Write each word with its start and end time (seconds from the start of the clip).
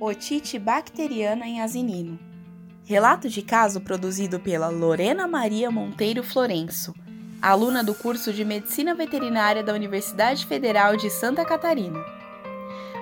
Otite 0.00 0.60
bacteriana 0.60 1.44
em 1.44 1.60
asinino. 1.60 2.20
Relato 2.84 3.28
de 3.28 3.42
caso 3.42 3.80
produzido 3.80 4.38
pela 4.38 4.68
Lorena 4.68 5.26
Maria 5.26 5.72
Monteiro 5.72 6.22
Florenço, 6.22 6.94
aluna 7.42 7.82
do 7.82 7.92
curso 7.92 8.32
de 8.32 8.44
Medicina 8.44 8.94
Veterinária 8.94 9.60
da 9.60 9.72
Universidade 9.74 10.46
Federal 10.46 10.96
de 10.96 11.10
Santa 11.10 11.44
Catarina. 11.44 11.98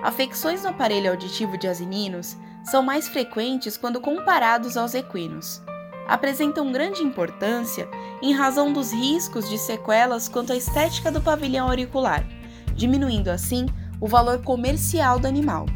Afecções 0.02 0.62
no 0.62 0.70
aparelho 0.70 1.10
auditivo 1.10 1.58
de 1.58 1.68
asininos 1.68 2.34
são 2.64 2.82
mais 2.82 3.06
frequentes 3.06 3.76
quando 3.76 4.00
comparados 4.00 4.74
aos 4.78 4.94
equinos. 4.94 5.62
Apresentam 6.08 6.72
grande 6.72 7.02
importância 7.02 7.86
em 8.22 8.32
razão 8.32 8.72
dos 8.72 8.90
riscos 8.90 9.46
de 9.50 9.58
sequelas 9.58 10.30
quanto 10.30 10.50
à 10.50 10.56
estética 10.56 11.12
do 11.12 11.20
pavilhão 11.20 11.68
auricular, 11.68 12.26
diminuindo 12.74 13.28
assim 13.28 13.66
o 14.00 14.08
valor 14.08 14.40
comercial 14.42 15.18
do 15.18 15.26
animal. 15.26 15.66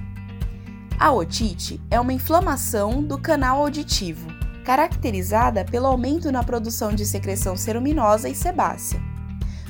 A 1.00 1.10
otite 1.12 1.80
é 1.90 1.98
uma 1.98 2.12
inflamação 2.12 3.02
do 3.02 3.16
canal 3.16 3.62
auditivo, 3.62 4.28
caracterizada 4.66 5.64
pelo 5.64 5.86
aumento 5.86 6.30
na 6.30 6.44
produção 6.44 6.94
de 6.94 7.06
secreção 7.06 7.56
ceruminosa 7.56 8.28
e 8.28 8.34
sebácea, 8.34 9.00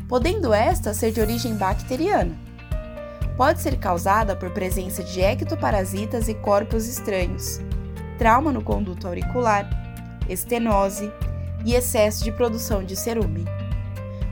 podendo 0.09 0.52
esta 0.52 0.92
ser 0.92 1.12
de 1.12 1.20
origem 1.20 1.54
bacteriana. 1.54 2.37
Pode 3.37 3.60
ser 3.60 3.78
causada 3.78 4.34
por 4.34 4.51
presença 4.51 5.04
de 5.04 5.20
ectoparasitas 5.20 6.28
e 6.28 6.34
corpos 6.34 6.88
estranhos, 6.88 7.60
trauma 8.18 8.51
no 8.51 8.60
conduto 8.60 9.06
auricular, 9.06 9.70
estenose 10.28 11.12
e 11.65 11.74
excesso 11.74 12.24
de 12.24 12.32
produção 12.32 12.82
de 12.82 12.96
cerume. 12.96 13.45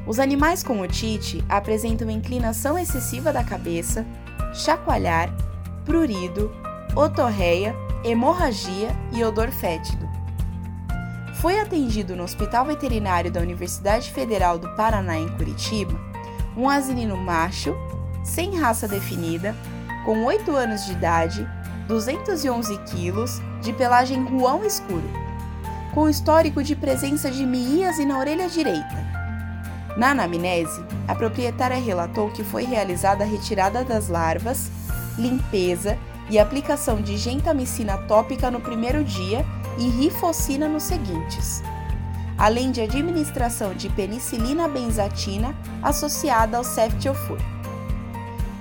Os 0.04 0.18
animais 0.18 0.64
com 0.64 0.80
otite 0.80 1.44
apresentam 1.48 2.10
inclinação 2.10 2.76
excessiva 2.76 3.32
da 3.32 3.44
cabeça, 3.44 4.04
chacoalhar, 4.52 5.32
prurido, 5.84 6.50
otorreia, 6.98 7.76
hemorragia 8.02 8.90
e 9.12 9.22
odor 9.22 9.52
fétido. 9.52 10.08
Foi 11.40 11.60
atendido 11.60 12.16
no 12.16 12.24
Hospital 12.24 12.66
Veterinário 12.66 13.30
da 13.30 13.40
Universidade 13.40 14.10
Federal 14.10 14.58
do 14.58 14.68
Paraná, 14.74 15.16
em 15.16 15.28
Curitiba, 15.36 15.96
um 16.56 16.68
asinino 16.68 17.16
macho, 17.16 17.72
sem 18.24 18.58
raça 18.58 18.88
definida, 18.88 19.54
com 20.04 20.24
8 20.24 20.50
anos 20.56 20.86
de 20.86 20.92
idade, 20.92 21.48
211 21.86 22.76
quilos, 22.78 23.40
de 23.62 23.72
pelagem 23.72 24.24
ruão 24.24 24.64
escuro, 24.64 25.08
com 25.94 26.08
histórico 26.08 26.64
de 26.64 26.74
presença 26.74 27.30
de 27.30 27.46
miíase 27.46 28.04
na 28.04 28.18
orelha 28.18 28.48
direita. 28.48 29.06
Na 29.96 30.10
anamnese, 30.10 30.84
a 31.06 31.14
proprietária 31.14 31.76
relatou 31.76 32.28
que 32.30 32.42
foi 32.42 32.64
realizada 32.64 33.22
a 33.22 33.26
retirada 33.26 33.84
das 33.84 34.08
larvas, 34.08 34.68
limpeza 35.16 35.96
e 36.30 36.38
aplicação 36.38 37.00
de 37.00 37.16
gentamicina 37.16 37.96
tópica 37.98 38.50
no 38.50 38.60
primeiro 38.60 39.02
dia 39.04 39.44
e 39.78 39.88
rifocina 39.88 40.68
nos 40.68 40.82
seguintes, 40.82 41.62
além 42.36 42.70
de 42.70 42.80
administração 42.80 43.74
de 43.74 43.88
penicilina 43.88 44.68
benzatina 44.68 45.54
associada 45.82 46.56
ao 46.56 46.64
ceftiofur. 46.64 47.38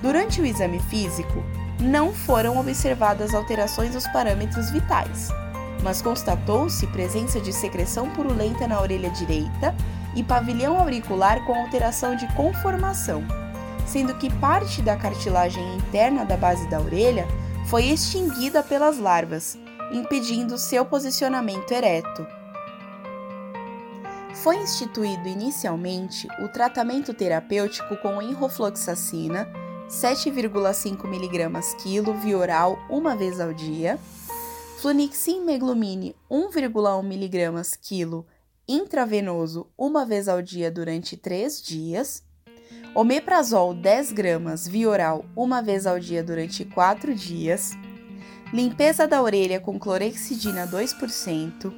Durante 0.00 0.40
o 0.40 0.46
exame 0.46 0.78
físico, 0.80 1.42
não 1.80 2.12
foram 2.12 2.58
observadas 2.58 3.34
alterações 3.34 3.92
dos 3.92 4.06
parâmetros 4.08 4.70
vitais, 4.70 5.28
mas 5.82 6.02
constatou-se 6.02 6.86
presença 6.88 7.40
de 7.40 7.52
secreção 7.52 8.10
purulenta 8.10 8.66
na 8.66 8.80
orelha 8.80 9.10
direita 9.10 9.74
e 10.14 10.22
pavilhão 10.22 10.78
auricular 10.78 11.44
com 11.44 11.54
alteração 11.54 12.16
de 12.16 12.26
conformação, 12.34 13.22
sendo 13.86 14.14
que 14.14 14.32
parte 14.34 14.82
da 14.82 14.96
cartilagem 14.96 15.76
interna 15.76 16.24
da 16.24 16.36
base 16.36 16.68
da 16.68 16.80
orelha 16.80 17.26
foi 17.68 17.90
extinguida 17.90 18.62
pelas 18.62 18.98
larvas, 18.98 19.58
impedindo 19.92 20.56
seu 20.56 20.86
posicionamento 20.86 21.70
ereto. 21.70 22.26
Foi 24.36 24.56
instituído 24.56 25.28
inicialmente 25.28 26.26
o 26.42 26.48
tratamento 26.48 27.12
terapêutico 27.12 27.94
com 27.98 28.22
enrofloxacina, 28.22 29.46
7,5 29.86 31.04
mg 31.04 31.76
quilo 31.82 32.14
via 32.14 32.38
oral 32.38 32.78
uma 32.88 33.14
vez 33.14 33.38
ao 33.38 33.52
dia, 33.52 33.98
flunixin 34.80 35.44
meglumine 35.44 36.16
1,1 36.30 37.04
mg 37.04 37.78
quilo 37.82 38.26
intravenoso 38.66 39.66
uma 39.76 40.06
vez 40.06 40.26
ao 40.26 40.40
dia 40.40 40.70
durante 40.70 41.18
3 41.18 41.60
dias, 41.60 42.22
omeprazol 42.94 43.74
10 43.74 44.12
gramas 44.12 44.66
via 44.66 44.88
oral 44.88 45.24
uma 45.36 45.62
vez 45.62 45.86
ao 45.86 45.98
dia 45.98 46.22
durante 46.22 46.64
4 46.64 47.14
dias, 47.14 47.76
limpeza 48.52 49.06
da 49.06 49.22
orelha 49.22 49.60
com 49.60 49.78
clorexidina 49.78 50.66
2%, 50.66 51.72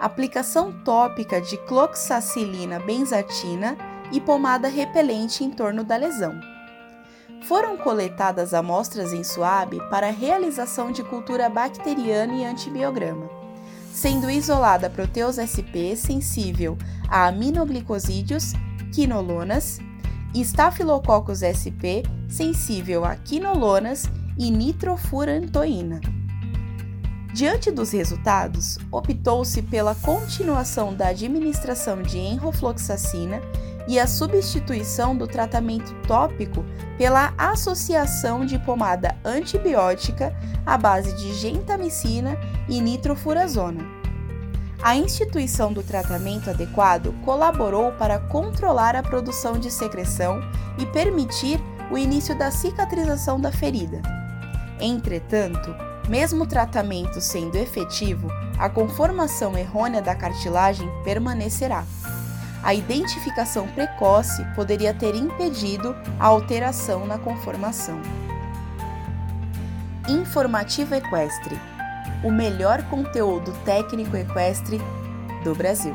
aplicação 0.00 0.72
tópica 0.84 1.40
de 1.40 1.56
cloxacilina 1.66 2.78
benzatina 2.80 3.76
e 4.12 4.20
pomada 4.20 4.68
repelente 4.68 5.42
em 5.42 5.50
torno 5.50 5.82
da 5.82 5.96
lesão. 5.96 6.38
Foram 7.42 7.76
coletadas 7.76 8.54
amostras 8.54 9.12
em 9.12 9.22
suave 9.22 9.78
para 9.90 10.10
realização 10.10 10.90
de 10.90 11.02
cultura 11.04 11.48
bacteriana 11.48 12.34
e 12.34 12.44
antibiograma, 12.44 13.28
sendo 13.92 14.30
isolada 14.30 14.90
proteus 14.90 15.36
SP 15.38 15.94
sensível 15.96 16.76
a 17.08 17.26
aminoglicosídeos, 17.26 18.52
quinolonas 18.92 19.78
Staphylococcus 20.44 21.42
sp 21.42 22.02
sensível 22.28 23.04
a 23.04 23.14
quinolonas 23.16 24.04
e 24.38 24.50
nitrofurantoína. 24.50 26.00
Diante 27.32 27.70
dos 27.70 27.90
resultados, 27.90 28.78
optou-se 28.90 29.60
pela 29.62 29.94
continuação 29.94 30.94
da 30.94 31.08
administração 31.08 32.02
de 32.02 32.18
enrofloxacina 32.18 33.40
e 33.86 33.98
a 33.98 34.06
substituição 34.06 35.16
do 35.16 35.26
tratamento 35.26 35.94
tópico 36.06 36.64
pela 36.98 37.32
associação 37.38 38.44
de 38.44 38.58
pomada 38.58 39.16
antibiótica 39.24 40.34
à 40.64 40.76
base 40.76 41.14
de 41.16 41.34
gentamicina 41.34 42.36
e 42.68 42.80
nitrofurazona. 42.80 43.95
A 44.82 44.94
instituição 44.94 45.72
do 45.72 45.82
tratamento 45.82 46.50
adequado 46.50 47.12
colaborou 47.24 47.92
para 47.92 48.18
controlar 48.18 48.94
a 48.94 49.02
produção 49.02 49.58
de 49.58 49.70
secreção 49.70 50.40
e 50.78 50.86
permitir 50.86 51.60
o 51.90 51.96
início 51.96 52.36
da 52.36 52.50
cicatrização 52.50 53.40
da 53.40 53.50
ferida. 53.50 54.02
Entretanto, 54.80 55.74
mesmo 56.08 56.44
o 56.44 56.46
tratamento 56.46 57.20
sendo 57.20 57.56
efetivo, 57.56 58.28
a 58.58 58.68
conformação 58.68 59.56
errônea 59.56 60.02
da 60.02 60.14
cartilagem 60.14 60.88
permanecerá. 61.02 61.84
A 62.62 62.74
identificação 62.74 63.66
precoce 63.68 64.44
poderia 64.54 64.92
ter 64.92 65.14
impedido 65.14 65.96
a 66.18 66.26
alteração 66.26 67.06
na 67.06 67.18
conformação. 67.18 68.00
Informativo 70.08 70.94
Equestre 70.94 71.58
o 72.22 72.30
melhor 72.30 72.82
conteúdo 72.84 73.52
técnico 73.64 74.16
equestre 74.16 74.80
do 75.44 75.54
Brasil. 75.54 75.94